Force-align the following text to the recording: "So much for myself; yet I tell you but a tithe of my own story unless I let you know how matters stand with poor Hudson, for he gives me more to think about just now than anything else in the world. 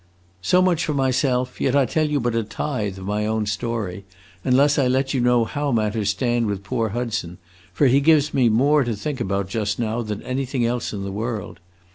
"So 0.41 0.63
much 0.63 0.83
for 0.83 0.95
myself; 0.95 1.61
yet 1.61 1.75
I 1.75 1.85
tell 1.85 2.09
you 2.09 2.19
but 2.19 2.33
a 2.33 2.43
tithe 2.43 2.97
of 2.97 3.05
my 3.05 3.27
own 3.27 3.45
story 3.45 4.03
unless 4.43 4.79
I 4.79 4.87
let 4.87 5.13
you 5.13 5.21
know 5.21 5.45
how 5.45 5.71
matters 5.71 6.09
stand 6.09 6.47
with 6.47 6.63
poor 6.63 6.89
Hudson, 6.89 7.37
for 7.71 7.85
he 7.85 7.99
gives 8.01 8.33
me 8.33 8.49
more 8.49 8.83
to 8.83 8.95
think 8.95 9.21
about 9.21 9.47
just 9.47 9.77
now 9.77 10.01
than 10.01 10.23
anything 10.23 10.65
else 10.65 10.91
in 10.91 11.03
the 11.03 11.11
world. 11.11 11.59